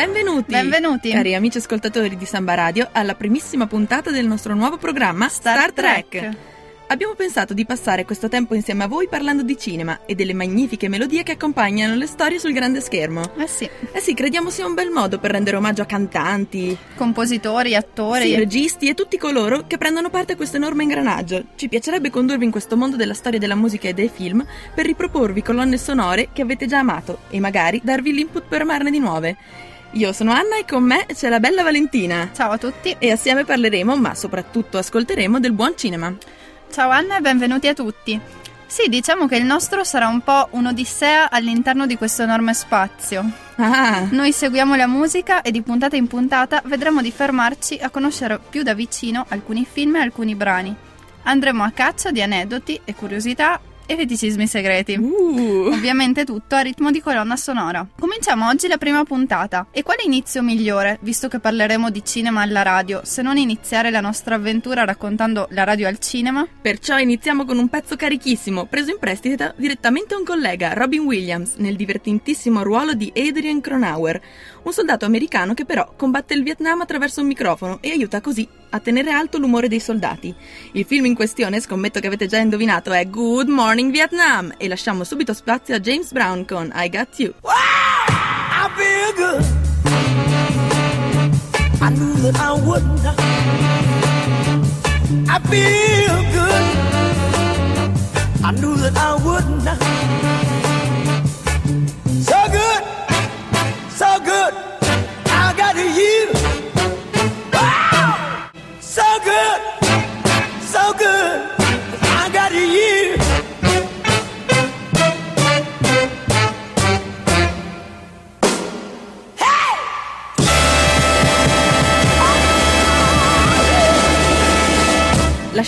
[0.00, 0.52] Benvenuti!
[0.52, 1.10] Benvenuti!
[1.10, 5.72] Cari amici ascoltatori di Samba Radio, alla primissima puntata del nostro nuovo programma Star, Star
[5.72, 6.08] Trek.
[6.08, 6.36] Trek.
[6.86, 10.88] Abbiamo pensato di passare questo tempo insieme a voi parlando di cinema e delle magnifiche
[10.88, 13.20] melodie che accompagnano le storie sul grande schermo.
[13.36, 17.74] Eh sì, Eh sì, crediamo sia un bel modo per rendere omaggio a cantanti, compositori,
[17.74, 18.22] attori.
[18.22, 21.44] sì, registi e tutti coloro che prendono parte a questo enorme ingranaggio.
[21.56, 24.42] Ci piacerebbe condurvi in questo mondo della storia della musica e dei film
[24.74, 28.98] per riproporvi colonne sonore che avete già amato e magari darvi l'input per amarne di
[28.98, 29.36] nuove.
[29.94, 32.30] Io sono Anna e con me c'è la bella Valentina.
[32.32, 32.94] Ciao a tutti.
[32.98, 36.14] E assieme parleremo, ma soprattutto ascolteremo del buon cinema.
[36.70, 38.20] Ciao Anna e benvenuti a tutti.
[38.66, 43.28] Sì, diciamo che il nostro sarà un po' un'odissea all'interno di questo enorme spazio.
[43.56, 48.38] Ah, Noi seguiamo la musica e di puntata in puntata vedremo di fermarci a conoscere
[48.48, 50.72] più da vicino alcuni film e alcuni brani.
[51.24, 53.60] Andremo a caccia di aneddoti e curiosità
[53.90, 54.94] e feticismi segreti.
[54.94, 57.84] uh, Ovviamente tutto a ritmo di colonna sonora.
[57.98, 59.66] Cominciamo oggi la prima puntata.
[59.72, 64.00] E quale inizio migliore, visto che parleremo di cinema alla radio, se non iniziare la
[64.00, 66.46] nostra avventura raccontando la radio al cinema?
[66.60, 71.54] perciò iniziamo con un pezzo carichissimo, preso in prestito direttamente a un collega, Robin Williams,
[71.56, 74.20] nel divertentissimo ruolo di Adrian Cronauer,
[74.62, 78.80] un soldato americano che però combatte il Vietnam attraverso un microfono e aiuta così a
[78.80, 80.34] tenere alto l'umore dei soldati.
[80.72, 85.04] Il film in questione, scommetto che avete già indovinato, è Good Morning Vietnam e lasciamo
[85.04, 87.34] subito spazio a James Brown con I Got You.
[87.44, 89.44] I feel good.
[91.82, 92.82] I knew that I would.
[95.28, 96.64] I feel good.
[98.42, 99.79] I knew that I would.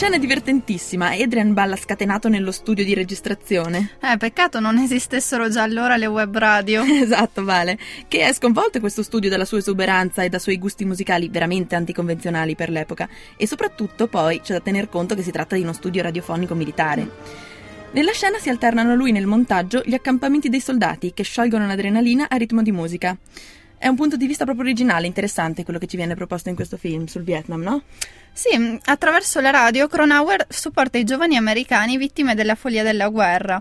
[0.00, 3.98] Scena è divertentissima, Adrian balla scatenato nello studio di registrazione.
[4.00, 6.82] Eh, peccato non esistessero già allora le web radio.
[6.88, 7.78] Esatto, Vale,
[8.08, 12.54] che è sconvolto questo studio dalla sua esuberanza e dai suoi gusti musicali veramente anticonvenzionali
[12.54, 16.00] per l'epoca e soprattutto poi c'è da tener conto che si tratta di uno studio
[16.00, 17.06] radiofonico militare.
[17.90, 22.30] Nella scena si alternano a lui nel montaggio gli accampamenti dei soldati che sciolgono l'adrenalina
[22.30, 23.14] a ritmo di musica.
[23.76, 26.78] È un punto di vista proprio originale, interessante quello che ci viene proposto in questo
[26.78, 27.82] film sul Vietnam, no?
[28.40, 33.60] Sì, attraverso la radio Cronauer supporta i giovani americani vittime della follia della guerra.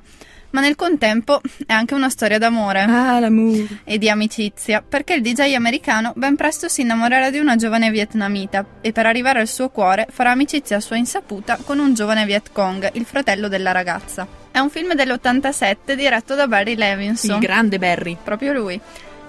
[0.52, 2.84] Ma nel contempo è anche una storia d'amore.
[2.84, 3.68] Ah, l'amour.
[3.84, 8.66] e di amicizia, perché il DJ americano ben presto si innamorerà di una giovane vietnamita
[8.80, 12.54] e per arrivare al suo cuore farà amicizia a sua insaputa con un giovane Viet
[12.54, 14.26] Cong, il fratello della ragazza.
[14.50, 18.18] È un film dell'87 diretto da Barry Levinson, Il grande Barry.
[18.24, 18.80] proprio lui,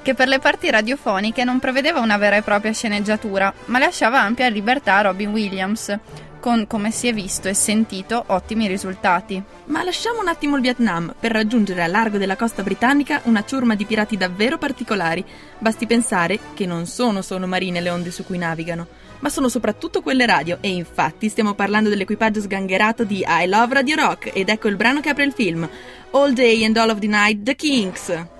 [0.02, 4.48] che per le parti radiofoniche non prevedeva una vera e propria sceneggiatura, ma lasciava ampia
[4.48, 5.98] libertà a Robin Williams,
[6.40, 9.40] con, come si è visto e sentito, ottimi risultati.
[9.66, 13.76] Ma lasciamo un attimo il Vietnam per raggiungere a largo della costa britannica una ciurma
[13.76, 15.24] di pirati davvero particolari.
[15.58, 18.86] Basti pensare che non sono solo marine le onde su cui navigano,
[19.20, 23.96] ma sono soprattutto quelle radio e infatti stiamo parlando dell'equipaggio sgangherato di I Love Radio
[23.96, 25.68] Rock ed ecco il brano che apre il film,
[26.12, 28.39] All Day and All of the Night, The Kings.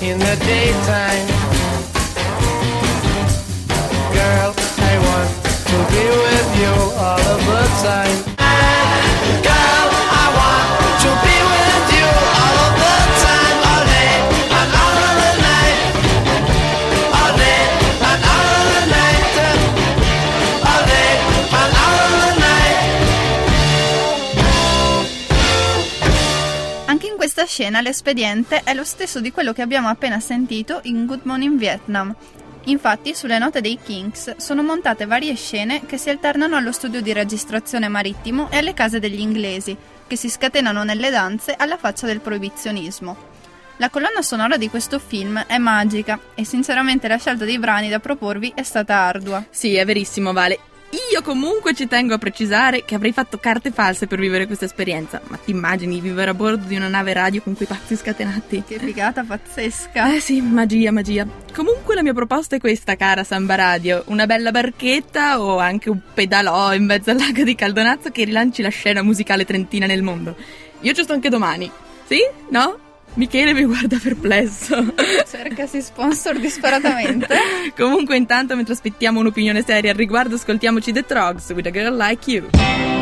[0.00, 1.26] In the daytime.
[4.12, 5.30] Girl, I want
[5.70, 8.25] to be with you all of the time.
[27.46, 32.14] Scena l'espediente è lo stesso di quello che abbiamo appena sentito in Good Morning Vietnam.
[32.64, 37.12] Infatti, sulle note dei Kings sono montate varie scene che si alternano allo studio di
[37.12, 39.76] registrazione marittimo e alle case degli inglesi,
[40.06, 43.34] che si scatenano nelle danze alla faccia del proibizionismo.
[43.78, 48.00] La colonna sonora di questo film è magica e sinceramente la scelta dei brani da
[48.00, 49.44] proporvi è stata ardua.
[49.50, 50.58] Sì, è verissimo, Vale.
[51.12, 55.20] Io comunque ci tengo a precisare che avrei fatto carte false per vivere questa esperienza.
[55.28, 58.62] Ma ti immagini vivere a bordo di una nave radio con quei pazzi scatenati?
[58.66, 60.14] Che figata pazzesca!
[60.14, 61.26] Eh sì, magia, magia.
[61.52, 64.04] Comunque la mia proposta è questa, cara Samba Radio.
[64.06, 68.62] Una bella barchetta o anche un pedalò in mezzo al lago di Caldonazzo che rilanci
[68.62, 70.36] la scena musicale trentina nel mondo.
[70.80, 71.70] Io ci sto anche domani.
[72.06, 72.20] Sì?
[72.50, 72.85] No?
[73.16, 74.92] Michele mi guarda perplesso.
[75.26, 77.34] Cercasi sponsor disperatamente.
[77.76, 82.30] Comunque intanto mentre aspettiamo un'opinione seria al riguardo ascoltiamoci The Trogs with a Girl Like
[82.30, 82.95] You.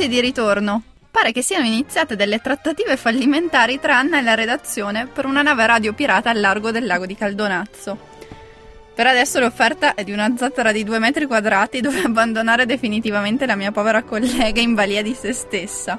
[0.00, 0.82] Eccoci di ritorno.
[1.10, 5.66] Pare che siano iniziate delle trattative fallimentari tra Anna e la redazione per una nave
[5.66, 7.98] radio pirata al largo del lago di Caldonazzo.
[8.94, 13.56] Per adesso l'offerta è di una zattera di due metri quadrati dove abbandonare definitivamente la
[13.56, 15.98] mia povera collega in balia di se stessa.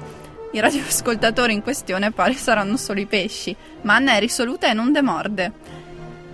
[0.50, 4.92] I radioascoltatori in questione pare saranno solo i pesci, ma Anna è risoluta e non
[4.92, 5.52] demorde.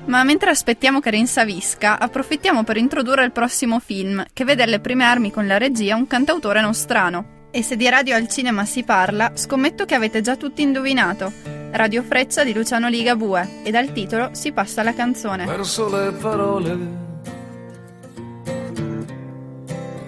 [0.04, 5.02] Ma mentre aspettiamo che rinsavisca, approfittiamo per introdurre il prossimo film, che vede alle prime
[5.02, 7.34] armi con la regia un cantautore nostrano.
[7.50, 11.32] E se di radio al cinema si parla, scommetto che avete già tutti indovinato.
[11.70, 15.44] Radio Freccia di Luciano Ligabue, e dal titolo si passa alla canzone.
[15.46, 17.04] perso le parole.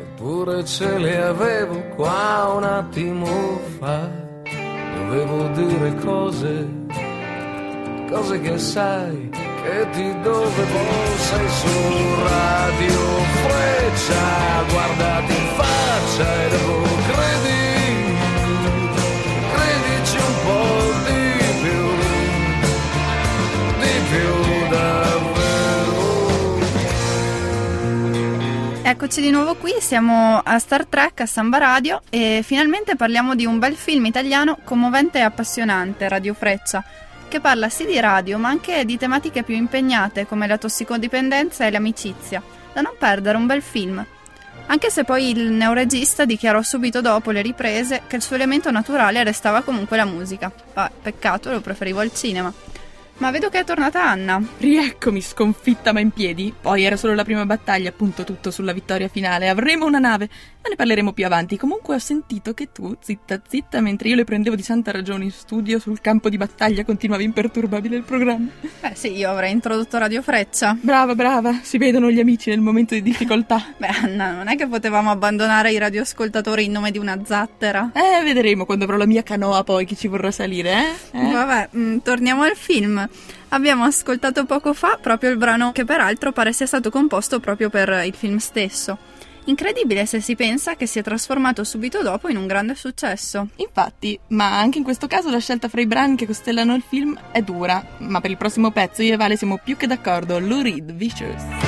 [0.00, 4.08] Eppure ce le avevo qua un attimo fa.
[4.96, 6.68] Dovevo dire cose,
[8.10, 10.78] cose che sai che ti dovevo.
[11.16, 13.00] Sei su radio
[13.46, 15.37] freccia, guardati
[29.08, 33.46] Eccoci di nuovo qui, siamo a Star Trek a Samba Radio e finalmente parliamo di
[33.46, 36.84] un bel film italiano commovente e appassionante, Radio Freccia,
[37.26, 41.70] che parla sì di radio ma anche di tematiche più impegnate come la tossicodipendenza e
[41.70, 42.42] l'amicizia.
[42.74, 44.04] Da non perdere, un bel film.
[44.66, 49.24] Anche se poi il neoregista dichiarò subito dopo le riprese che il suo elemento naturale
[49.24, 50.52] restava comunque la musica.
[50.74, 52.52] Ah, peccato, lo preferivo al cinema.
[53.18, 54.40] Ma vedo che è tornata Anna.
[54.58, 56.54] Rieccomi sconfitta ma in piedi.
[56.58, 59.48] Poi era solo la prima battaglia, appunto tutto sulla vittoria finale.
[59.48, 60.28] Avremo una nave,
[60.62, 61.56] ma ne parleremo più avanti.
[61.56, 65.32] Comunque ho sentito che tu, zitta zitta, mentre io le prendevo di santa ragione in
[65.32, 68.46] studio sul campo di battaglia, continuavi imperturbabile il programma.
[68.80, 70.76] Beh sì, io avrei introdotto Radio Freccia.
[70.80, 73.74] Brava, brava, si vedono gli amici nel momento di difficoltà.
[73.78, 77.90] Beh, Anna, non è che potevamo abbandonare i radioascoltatori in nome di una zattera.
[77.94, 81.18] Eh, vedremo quando avrò la mia canoa poi chi ci vorrà salire, eh?
[81.18, 81.32] eh?
[81.32, 83.06] Vabbè, mm, torniamo al film.
[83.50, 88.02] Abbiamo ascoltato poco fa proprio il brano che peraltro pare sia stato composto proprio per
[88.04, 88.98] il film stesso.
[89.48, 93.48] Incredibile se si pensa che si è trasformato subito dopo in un grande successo.
[93.56, 97.18] Infatti, ma anche in questo caso la scelta fra i brani che costellano il film
[97.32, 100.38] è dura, ma per il prossimo pezzo io e Vale siamo più che d'accordo.
[100.38, 101.67] Lou Reed, Vicious.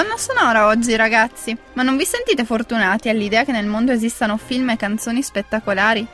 [0.00, 1.54] Colonna sonora oggi, ragazzi!
[1.74, 6.06] Ma non vi sentite fortunati all'idea che nel mondo esistano film e canzoni spettacolari?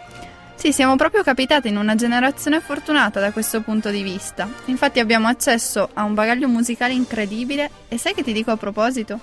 [0.56, 4.48] Sì, siamo proprio capitati in una generazione fortunata da questo punto di vista.
[4.64, 9.20] Infatti abbiamo accesso a un bagaglio musicale incredibile e sai che ti dico a proposito?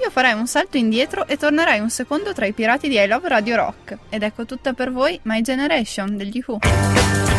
[0.00, 3.28] Io farei un salto indietro e tornerei un secondo tra i pirati di I Love
[3.28, 3.98] Radio Rock.
[4.08, 7.35] Ed ecco tutta per voi My Generation degli Who.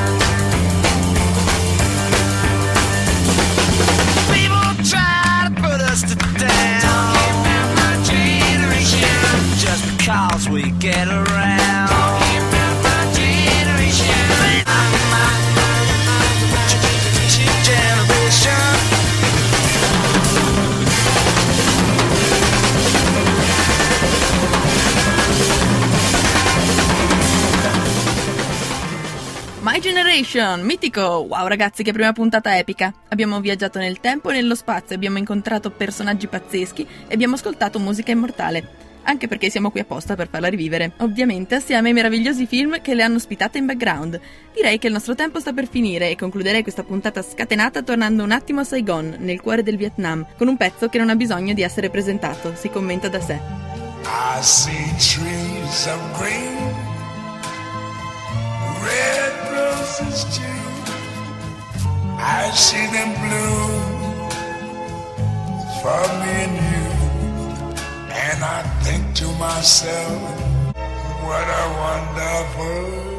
[29.78, 31.28] My Generation, mitico!
[31.30, 32.92] Wow ragazzi, che prima puntata epica!
[33.10, 38.10] Abbiamo viaggiato nel tempo e nello spazio, abbiamo incontrato personaggi pazzeschi e abbiamo ascoltato musica
[38.10, 38.68] immortale.
[39.04, 40.94] Anche perché siamo qui apposta per farla rivivere.
[41.02, 44.20] Ovviamente assieme ai meravigliosi film che le hanno ospitate in background.
[44.52, 48.32] Direi che il nostro tempo sta per finire e concluderei questa puntata scatenata tornando un
[48.32, 51.62] attimo a Saigon, nel cuore del Vietnam, con un pezzo che non ha bisogno di
[51.62, 53.40] essere presentato, si commenta da sé.
[54.06, 56.74] I see trees of green,
[58.82, 59.17] red
[60.00, 60.44] roses too.
[62.20, 64.30] I see them bloom
[65.82, 66.88] for me and you.
[68.10, 70.22] And I think to myself,
[71.24, 73.17] what a wonderful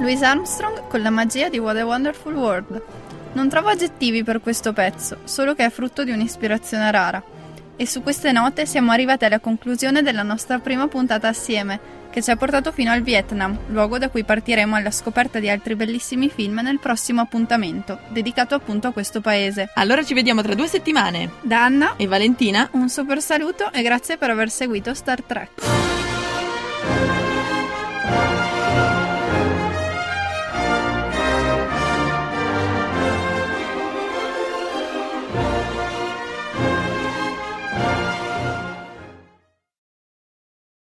[0.00, 2.82] Louis Armstrong con la magia di What a Wonderful World.
[3.34, 7.22] Non trovo aggettivi per questo pezzo, solo che è frutto di un'ispirazione rara.
[7.76, 11.98] E su queste note siamo arrivati alla conclusione della nostra prima puntata assieme.
[12.10, 15.76] che ci ha portato fino al Vietnam, luogo da cui partiremo alla scoperta di altri
[15.76, 19.70] bellissimi film nel prossimo appuntamento, dedicato appunto a questo paese.
[19.74, 21.30] Allora ci vediamo tra due settimane.
[21.42, 22.68] Da Anna, E Valentina?
[22.72, 25.79] un super saluto e grazie per aver seguito Star Trek.